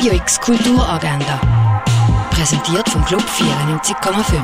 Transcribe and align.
Radio 0.00 0.14
X 0.14 0.40
Kulturagenda. 0.40 1.38
Präsentiert 2.30 2.88
vom 2.88 3.04
Club 3.04 3.20
94,5. 3.20 4.40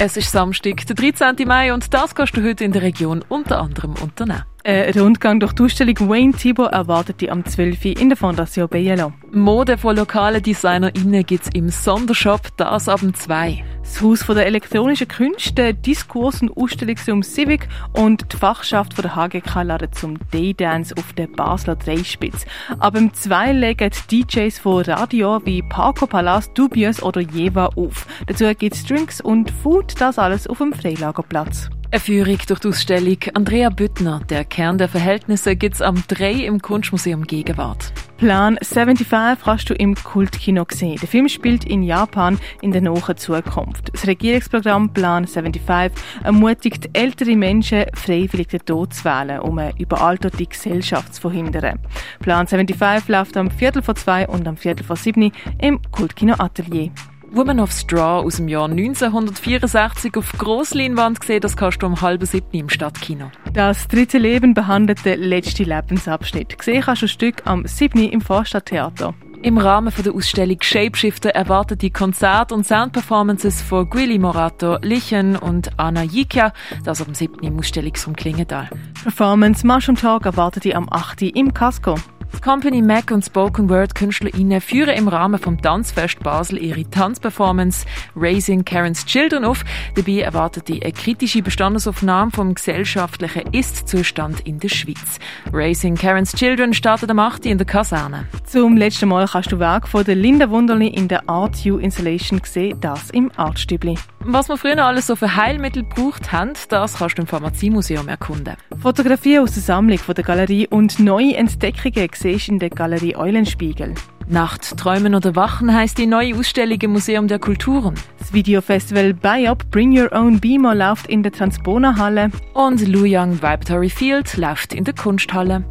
Es 0.00 0.16
ist 0.16 0.32
Samstag, 0.32 0.84
der 0.84 0.96
13. 0.96 1.46
Mai 1.46 1.72
und 1.72 1.94
das 1.94 2.12
kannst 2.12 2.36
du 2.36 2.42
heute 2.42 2.64
in 2.64 2.72
der 2.72 2.82
Region 2.82 3.24
unter 3.28 3.60
anderem 3.60 3.94
unternehmen. 4.02 4.42
Ein 4.64 4.92
Rundgang 4.96 5.40
durch 5.40 5.54
die 5.54 5.64
Ausstellung 5.64 6.08
Wayne 6.08 6.32
Thibault 6.32 6.72
erwartet 6.72 7.20
dich 7.20 7.32
am 7.32 7.44
12. 7.44 7.84
in 8.00 8.10
der 8.10 8.16
Fondation 8.16 8.68
Bielo. 8.68 9.12
Mode 9.32 9.76
von 9.76 9.96
lokalen 9.96 10.40
DesignerInnen 10.40 11.26
gibt 11.26 11.44
es 11.44 11.50
im 11.52 11.68
Sondershop, 11.68 12.56
das 12.56 12.88
ab 12.88 13.00
dem 13.00 13.12
2. 13.12 13.64
Das 13.82 14.00
Haus 14.00 14.24
der 14.24 14.46
elektronischen 14.46 15.08
Künste, 15.08 15.74
Diskurs- 15.74 16.42
und 16.42 16.56
Ausstellungsraum 16.56 17.24
Civic 17.24 17.68
und 17.92 18.32
die 18.32 18.36
Fachschaft 18.36 18.94
von 18.94 19.02
der 19.02 19.16
HGK 19.16 19.62
laden 19.64 19.92
zum 19.92 20.18
Daydance 20.30 20.94
auf 20.96 21.12
der 21.14 21.26
Basler 21.26 21.74
Dreispitz. 21.74 22.46
Ab 22.78 22.94
dem 22.94 23.12
2 23.12 23.52
legen 23.54 23.90
die 24.12 24.24
DJs 24.24 24.60
von 24.60 24.84
Radio 24.84 25.44
wie 25.44 25.62
Paco 25.62 26.06
Palas, 26.06 26.52
Dubious 26.54 27.02
oder 27.02 27.20
Jeva 27.20 27.66
auf. 27.74 28.06
Dazu 28.28 28.44
gibt 28.54 28.76
es 28.76 28.86
Drinks 28.86 29.20
und 29.20 29.50
Food, 29.50 30.00
das 30.00 30.20
alles 30.20 30.46
auf 30.46 30.58
dem 30.58 30.72
Freilagerplatz. 30.72 31.68
Eine 31.92 32.00
Führung 32.00 32.38
durch 32.46 32.60
die 32.60 32.68
Ausstellung 32.68 33.18
Andrea 33.34 33.68
Büttner, 33.68 34.22
der 34.30 34.46
Kern 34.46 34.78
der 34.78 34.88
Verhältnisse, 34.88 35.56
gibt 35.56 35.74
es 35.74 35.82
am 35.82 36.02
3 36.08 36.32
im 36.46 36.62
Kunstmuseum 36.62 37.24
Gegenwart. 37.24 37.92
Plan 38.16 38.58
75 38.62 39.44
kannst 39.44 39.68
du 39.68 39.74
im 39.74 39.94
Kultkino 39.94 40.64
sehen. 40.72 40.96
Der 41.02 41.08
Film 41.08 41.28
spielt 41.28 41.66
in 41.66 41.82
Japan 41.82 42.38
in 42.62 42.72
der 42.72 42.80
nahen 42.80 43.16
Zukunft. 43.18 43.90
Das 43.92 44.06
Regierungsprogramm 44.06 44.94
Plan 44.94 45.26
75 45.26 46.02
ermutigt 46.24 46.88
ältere 46.94 47.36
Menschen, 47.36 47.84
freiwillig 47.92 48.48
den 48.48 48.64
Tod 48.64 48.94
zu 48.94 49.04
wählen, 49.04 49.40
um 49.40 49.58
eine 49.58 49.78
überalterte 49.78 50.46
Gesellschaft 50.46 51.14
zu 51.14 51.20
verhindern. 51.20 51.78
Plan 52.20 52.46
75 52.46 53.06
läuft 53.08 53.36
am 53.36 53.50
Viertel 53.50 53.82
vor 53.82 53.96
zwei 53.96 54.26
und 54.26 54.48
am 54.48 54.56
Viertel 54.56 54.84
vor 54.84 54.96
sieben 54.96 55.30
im 55.60 55.78
Kultkino 55.90 56.36
Atelier. 56.38 56.90
Woman 57.34 57.60
of 57.60 57.72
Straw 57.72 58.26
aus 58.26 58.36
dem 58.36 58.48
Jahr 58.48 58.68
1964 58.68 60.14
auf 60.18 60.32
Grossleinwand 60.32 61.18
gesehen, 61.18 61.40
das 61.40 61.56
kannst 61.56 61.82
du 61.82 61.86
um 61.86 61.98
halb 62.02 62.22
sieben 62.26 62.46
im 62.52 62.68
Stadtkino. 62.68 63.30
Das 63.54 63.88
dritte 63.88 64.18
Leben 64.18 64.52
behandelt 64.52 65.02
den 65.06 65.18
letzten 65.18 65.64
Lebensabschnitt. 65.64 66.58
Gesehen 66.58 66.82
kannst 66.82 67.00
du 67.00 67.06
ein 67.06 67.08
Stück 67.08 67.46
am 67.46 67.66
7. 67.66 68.00
im 68.10 68.20
Vorstadttheater. 68.20 69.14
Im 69.40 69.56
Rahmen 69.56 69.92
der 70.04 70.14
Ausstellung 70.14 70.58
Shapeshifter 70.60 71.30
erwartet 71.30 71.80
die 71.80 71.90
Konzert- 71.90 72.52
und 72.52 72.66
Soundperformances 72.66 73.62
von 73.62 73.88
Guili 73.88 74.18
Morato, 74.18 74.76
Lichen 74.82 75.34
und 75.34 75.70
Anna 75.78 76.02
Jikia, 76.02 76.52
das 76.84 77.00
am 77.00 77.14
7. 77.14 77.42
im 77.42 77.58
Ausstellungsraum 77.58 78.14
Klingenthal. 78.14 78.68
Performance 79.02 79.66
Mushroom 79.66 79.96
Talk 79.96 80.26
erwartet 80.26 80.64
die 80.64 80.76
am 80.76 80.86
8. 80.88 81.22
im 81.22 81.54
Casco. 81.54 81.96
Die 82.34 82.40
Company 82.40 82.82
Mac 82.82 83.10
und 83.10 83.24
Spoken 83.24 83.68
Word 83.68 83.94
KünstlerInnen 83.94 84.60
führen 84.60 84.96
im 84.96 85.08
Rahmen 85.08 85.38
vom 85.38 85.60
Tanzfest 85.60 86.20
Basel 86.20 86.58
ihre 86.58 86.88
Tanzperformance 86.88 87.86
Raising 88.16 88.64
Karen's 88.64 89.04
Children 89.04 89.44
auf. 89.44 89.64
Dabei 89.94 90.20
erwartet 90.20 90.68
die 90.68 90.82
eine 90.82 90.92
kritische 90.92 91.42
Bestandesaufnahme 91.42 92.30
vom 92.30 92.54
gesellschaftlichen 92.54 93.52
Ist-Zustand 93.52 94.40
in 94.40 94.58
der 94.58 94.68
Schweiz. 94.68 95.18
Raising 95.52 95.94
Karen's 95.94 96.32
Children 96.32 96.74
startet 96.74 97.10
am 97.10 97.18
8. 97.18 97.46
in 97.46 97.58
der 97.58 97.66
Kaserne. 97.66 98.26
Zum 98.52 98.76
letzten 98.76 99.08
Mal 99.08 99.26
kannst 99.26 99.50
du 99.50 99.58
Werk 99.58 99.88
von 99.88 100.04
der 100.04 100.14
Linda 100.14 100.50
Wunderli 100.50 100.88
in 100.88 101.08
der 101.08 101.26
Art 101.26 101.56
U 101.64 101.78
Installation 101.78 102.38
sehen, 102.44 102.78
das 102.82 103.08
im 103.08 103.32
Artstübli. 103.34 103.96
Was 104.20 104.50
wir 104.50 104.58
früher 104.58 104.84
alles 104.84 105.06
so 105.06 105.16
für 105.16 105.36
Heilmittel 105.36 105.84
gebraucht 105.84 106.32
haben, 106.32 106.52
das 106.68 106.98
kannst 106.98 107.16
du 107.16 107.22
im 107.22 107.26
Pharmaziemuseum 107.26 108.08
erkunden. 108.08 108.56
Fotografien 108.78 109.40
aus 109.40 109.54
der 109.54 109.62
Sammlung 109.62 109.96
von 109.96 110.14
der 110.14 110.24
Galerie 110.24 110.68
und 110.68 110.98
neue 110.98 111.34
Entdeckungen 111.34 112.10
siehst 112.12 112.50
in 112.50 112.58
der 112.58 112.68
Galerie 112.68 113.16
Eulenspiegel. 113.16 113.94
Nacht, 114.28 114.76
Träumen 114.76 115.14
oder 115.14 115.34
Wachen 115.34 115.74
heißt 115.74 115.96
die 115.96 116.06
neue 116.06 116.36
Ausstellung 116.36 116.78
im 116.78 116.92
Museum 116.92 117.28
der 117.28 117.38
Kulturen. 117.38 117.94
Das 118.18 118.34
Videofestival 118.34 119.14
BIOP 119.14 119.70
Bring 119.70 119.98
Your 119.98 120.12
Own 120.12 120.40
Beamer 120.40 120.74
läuft 120.74 121.06
in 121.06 121.22
der 121.22 121.32
Transpona 121.32 121.96
Halle. 121.96 122.30
Und 122.52 122.86
Lu 122.86 123.04
Young 123.06 123.32
Vibratory 123.36 123.88
Field 123.88 124.36
läuft 124.36 124.74
in 124.74 124.84
der 124.84 124.94
Kunsthalle. 124.94 125.64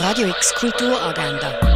Radio 0.00 0.28
X 0.28 0.54
Kulturagenda. 0.54 1.75